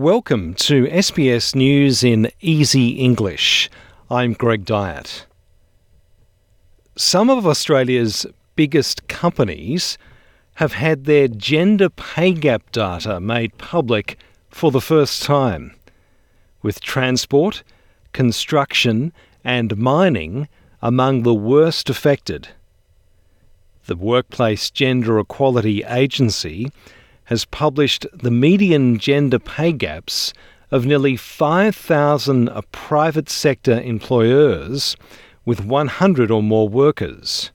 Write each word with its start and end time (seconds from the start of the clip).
Welcome 0.00 0.54
to 0.54 0.86
SBS 0.86 1.54
News 1.54 2.02
in 2.02 2.30
Easy 2.40 2.92
English. 2.92 3.68
I'm 4.10 4.32
Greg 4.32 4.64
Dyett. 4.64 5.26
Some 6.96 7.28
of 7.28 7.46
Australia's 7.46 8.24
biggest 8.56 9.08
companies 9.08 9.98
have 10.54 10.72
had 10.72 11.04
their 11.04 11.28
gender 11.28 11.90
pay 11.90 12.32
gap 12.32 12.72
data 12.72 13.20
made 13.20 13.58
public 13.58 14.16
for 14.48 14.70
the 14.70 14.80
first 14.80 15.22
time, 15.22 15.76
with 16.62 16.80
transport, 16.80 17.62
construction, 18.14 19.12
and 19.44 19.76
mining 19.76 20.48
among 20.80 21.24
the 21.24 21.34
worst 21.34 21.90
affected. 21.90 22.48
The 23.84 23.96
Workplace 23.96 24.70
Gender 24.70 25.18
Equality 25.18 25.84
Agency 25.84 26.72
has 27.30 27.44
published 27.44 28.04
the 28.12 28.30
median 28.30 28.98
gender 28.98 29.38
pay 29.38 29.72
gaps 29.72 30.32
of 30.72 30.84
nearly 30.84 31.16
5,000 31.16 32.50
private 32.72 33.30
sector 33.30 33.80
employers 33.80 34.96
with 35.44 35.64
100 35.64 36.30
or 36.30 36.42
more 36.42 36.68
workers. 36.68 37.52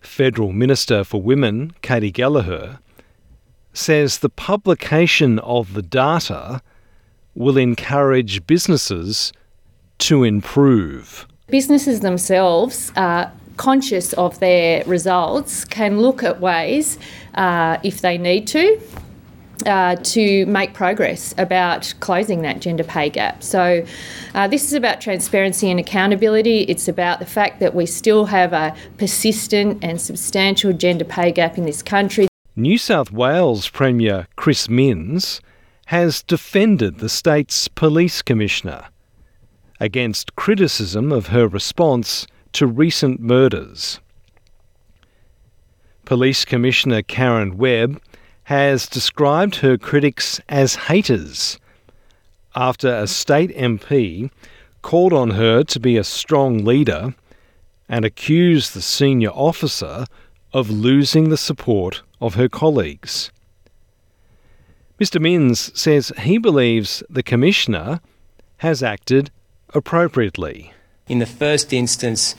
Federal 0.00 0.52
Minister 0.52 1.04
for 1.04 1.20
Women, 1.20 1.74
Katy 1.82 2.10
Gallagher, 2.10 2.78
says 3.74 4.18
the 4.18 4.30
publication 4.30 5.38
of 5.40 5.74
the 5.74 5.82
data 5.82 6.62
will 7.34 7.58
encourage 7.58 8.46
businesses 8.46 9.30
to 9.98 10.24
improve. 10.24 11.26
Businesses 11.48 12.00
themselves 12.00 12.90
are 12.96 13.30
conscious 13.56 14.12
of 14.14 14.38
their 14.40 14.84
results 14.84 15.64
can 15.64 16.00
look 16.00 16.22
at 16.22 16.40
ways, 16.40 16.98
uh, 17.34 17.78
if 17.82 18.00
they 18.00 18.18
need 18.18 18.46
to, 18.48 18.80
uh, 19.64 19.96
to 19.96 20.46
make 20.46 20.74
progress 20.74 21.34
about 21.38 21.94
closing 22.00 22.42
that 22.42 22.60
gender 22.60 22.84
pay 22.84 23.08
gap. 23.08 23.42
So, 23.42 23.84
uh, 24.34 24.48
this 24.48 24.64
is 24.64 24.74
about 24.74 25.00
transparency 25.00 25.70
and 25.70 25.80
accountability. 25.80 26.62
It's 26.62 26.88
about 26.88 27.18
the 27.18 27.26
fact 27.26 27.60
that 27.60 27.74
we 27.74 27.86
still 27.86 28.26
have 28.26 28.52
a 28.52 28.74
persistent 28.98 29.82
and 29.82 30.00
substantial 30.00 30.72
gender 30.72 31.04
pay 31.04 31.32
gap 31.32 31.56
in 31.58 31.64
this 31.64 31.82
country. 31.82 32.28
New 32.54 32.78
South 32.78 33.12
Wales 33.12 33.68
Premier 33.68 34.28
Chris 34.36 34.68
Minns 34.68 35.40
has 35.86 36.22
defended 36.22 36.98
the 36.98 37.08
state's 37.08 37.68
police 37.68 38.22
commissioner 38.22 38.86
against 39.78 40.34
criticism 40.36 41.12
of 41.12 41.28
her 41.28 41.46
response 41.46 42.26
to 42.56 42.66
recent 42.66 43.20
murders. 43.20 44.00
Police 46.06 46.46
Commissioner 46.46 47.02
Karen 47.02 47.58
Webb 47.58 48.00
has 48.44 48.88
described 48.88 49.56
her 49.56 49.76
critics 49.76 50.40
as 50.48 50.86
haters 50.88 51.58
after 52.54 52.88
a 52.88 53.06
state 53.06 53.54
MP 53.54 54.30
called 54.80 55.12
on 55.12 55.32
her 55.32 55.64
to 55.64 55.78
be 55.78 55.98
a 55.98 56.04
strong 56.04 56.64
leader 56.64 57.14
and 57.90 58.06
accused 58.06 58.72
the 58.72 58.80
senior 58.80 59.30
officer 59.30 60.06
of 60.54 60.70
losing 60.70 61.28
the 61.28 61.36
support 61.36 62.00
of 62.22 62.36
her 62.36 62.48
colleagues. 62.48 63.30
Mr. 64.98 65.20
Minns 65.20 65.78
says 65.78 66.10
he 66.20 66.38
believes 66.38 67.02
the 67.10 67.22
Commissioner 67.22 68.00
has 68.58 68.82
acted 68.82 69.30
appropriately. 69.74 70.72
In 71.08 71.20
the 71.20 71.26
first 71.26 71.72
instance, 71.72 72.34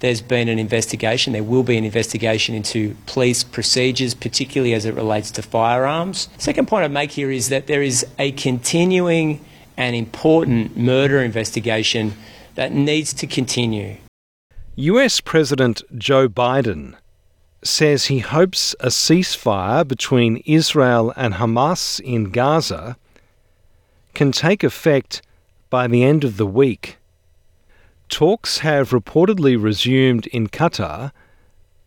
there's 0.00 0.20
been 0.20 0.48
an 0.48 0.58
investigation. 0.58 1.32
There 1.32 1.44
will 1.44 1.62
be 1.62 1.76
an 1.76 1.84
investigation 1.84 2.54
into 2.54 2.96
police 3.06 3.44
procedures, 3.44 4.14
particularly 4.14 4.74
as 4.74 4.84
it 4.84 4.94
relates 4.94 5.30
to 5.32 5.42
firearms. 5.42 6.28
Second 6.36 6.66
point 6.66 6.84
I'd 6.84 6.90
make 6.90 7.12
here 7.12 7.30
is 7.30 7.48
that 7.48 7.68
there 7.68 7.82
is 7.82 8.04
a 8.18 8.32
continuing 8.32 9.44
and 9.76 9.94
important 9.94 10.76
murder 10.76 11.22
investigation 11.22 12.14
that 12.56 12.72
needs 12.72 13.12
to 13.14 13.26
continue. 13.26 13.96
US 14.74 15.20
President 15.20 15.82
Joe 15.96 16.28
Biden 16.28 16.94
says 17.62 18.06
he 18.06 18.18
hopes 18.18 18.74
a 18.80 18.88
ceasefire 18.88 19.86
between 19.86 20.42
Israel 20.44 21.12
and 21.16 21.34
Hamas 21.34 22.00
in 22.00 22.30
Gaza 22.30 22.96
can 24.14 24.32
take 24.32 24.64
effect 24.64 25.22
by 25.70 25.86
the 25.86 26.02
end 26.02 26.24
of 26.24 26.36
the 26.36 26.46
week. 26.46 26.98
Talks 28.08 28.58
have 28.58 28.90
reportedly 28.90 29.60
resumed 29.62 30.26
in 30.28 30.48
Qatar, 30.48 31.12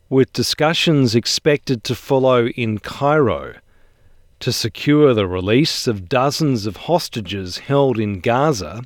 with 0.09 0.33
discussions 0.33 1.15
expected 1.15 1.83
to 1.85 1.95
follow 1.95 2.47
in 2.49 2.77
Cairo 2.79 3.55
to 4.39 4.51
secure 4.51 5.13
the 5.13 5.27
release 5.27 5.87
of 5.87 6.09
dozens 6.09 6.65
of 6.65 6.77
hostages 6.77 7.59
held 7.59 7.99
in 7.99 8.19
Gaza, 8.19 8.83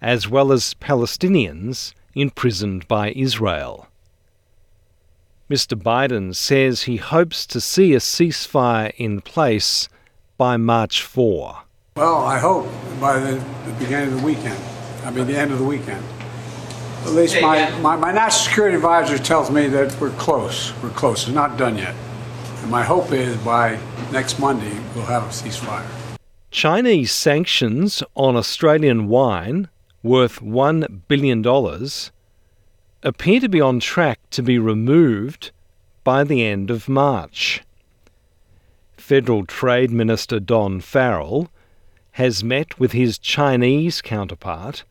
as 0.00 0.28
well 0.28 0.52
as 0.52 0.74
Palestinians 0.74 1.94
imprisoned 2.14 2.86
by 2.86 3.10
Israel. 3.12 3.88
Mr. 5.48 5.80
Biden 5.80 6.34
says 6.34 6.82
he 6.82 6.96
hopes 6.96 7.46
to 7.46 7.60
see 7.60 7.94
a 7.94 7.98
ceasefire 7.98 8.92
in 8.96 9.20
place 9.20 9.88
by 10.36 10.56
March 10.56 11.02
4. 11.02 11.58
Well, 11.96 12.16
I 12.24 12.38
hope 12.38 12.66
by 13.00 13.18
the, 13.20 13.42
beginning 13.78 14.14
of 14.14 14.20
the 14.20 14.26
weekend. 14.26 14.58
I 15.04 15.10
mean, 15.10 15.26
the 15.26 15.36
end 15.38 15.52
of 15.52 15.58
the 15.58 15.64
weekend. 15.64 16.04
At 17.04 17.12
least 17.12 17.40
my, 17.40 17.70
my, 17.80 17.96
my 17.96 18.12
national 18.12 18.44
security 18.44 18.76
advisor 18.76 19.18
tells 19.18 19.50
me 19.50 19.68
that 19.68 19.98
we're 20.00 20.10
close. 20.10 20.72
We're 20.82 20.90
close. 20.90 21.24
It's 21.24 21.34
not 21.34 21.56
done 21.56 21.78
yet. 21.78 21.94
And 22.62 22.70
my 22.70 22.82
hope 22.82 23.12
is 23.12 23.36
by 23.38 23.78
next 24.12 24.38
Monday 24.38 24.78
we'll 24.94 25.06
have 25.06 25.22
a 25.24 25.28
ceasefire. 25.28 25.86
Chinese 26.50 27.12
sanctions 27.12 28.02
on 28.14 28.36
Australian 28.36 29.08
wine 29.08 29.68
worth 30.02 30.40
$1 30.40 31.02
billion 31.08 31.44
appear 33.02 33.40
to 33.40 33.48
be 33.48 33.60
on 33.60 33.78
track 33.78 34.18
to 34.30 34.42
be 34.42 34.58
removed 34.58 35.50
by 36.02 36.24
the 36.24 36.44
end 36.44 36.70
of 36.70 36.88
March. 36.88 37.62
Federal 38.96 39.44
Trade 39.44 39.90
Minister 39.90 40.40
Don 40.40 40.80
Farrell 40.80 41.50
has 42.12 42.42
met 42.42 42.78
with 42.80 42.92
his 42.92 43.18
Chinese 43.18 44.00
counterpart 44.00 44.84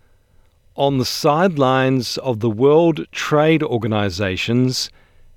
on 0.76 0.98
the 0.98 1.06
sidelines 1.06 2.18
of 2.18 2.42
the 2.42 2.50
World 2.50 3.06
Trade 3.12 3.64
Organization's 3.64 4.90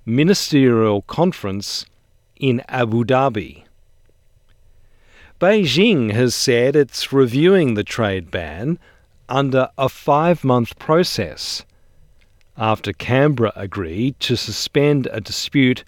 ministerial 0.04 1.03
conference 1.03 1.87
in 2.37 2.62
Abu 2.69 3.04
Dhabi. 3.04 3.65
Beijing 5.41 6.12
has 6.12 6.34
said 6.34 6.75
it's 6.75 7.12
reviewing 7.12 7.75
the 7.75 7.84
trade 7.84 8.31
ban 8.31 8.78
under 9.28 9.69
a 9.78 9.88
five 9.88 10.43
month 10.43 10.78
process 10.78 11.65
after 12.56 12.93
Canberra 12.93 13.53
agreed 13.54 14.19
to 14.19 14.37
suspend 14.37 15.06
a 15.12 15.21
dispute 15.21 15.84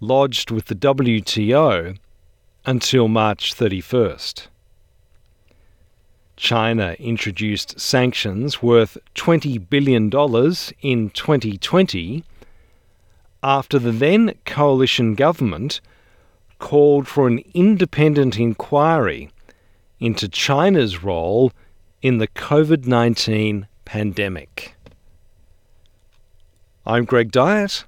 lodged 0.00 0.50
with 0.50 0.66
the 0.66 0.74
WTO 0.74 1.98
until 2.64 3.08
March 3.08 3.54
31st. 3.54 4.46
China 6.36 6.96
introduced 6.98 7.78
sanctions 7.78 8.62
worth 8.62 8.98
$20 9.14 9.68
billion 9.68 10.04
in 10.82 11.10
2020 11.10 12.24
after 13.42 13.78
the 13.78 13.92
then 13.92 14.34
coalition 14.44 15.14
government 15.14 15.80
called 16.58 17.06
for 17.06 17.26
an 17.26 17.42
independent 17.52 18.38
inquiry 18.38 19.30
into 20.00 20.28
China's 20.28 21.02
role 21.02 21.52
in 22.02 22.18
the 22.18 22.28
COVID 22.28 22.86
19 22.86 23.66
pandemic. 23.84 24.74
I'm 26.86 27.04
Greg 27.04 27.32
Dyett, 27.32 27.84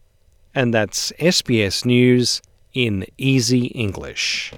and 0.54 0.72
that's 0.72 1.12
SBS 1.12 1.84
News 1.84 2.40
in 2.72 3.06
Easy 3.18 3.66
English. 3.66 4.52